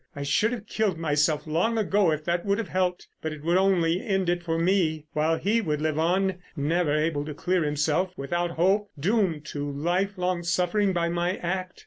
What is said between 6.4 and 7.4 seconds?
never able to